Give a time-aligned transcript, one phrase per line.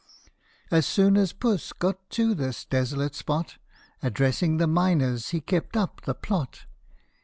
[0.71, 3.59] As soon as Puss got to this desolate spot,
[4.01, 6.61] Addressing the miners, he kept up the plot.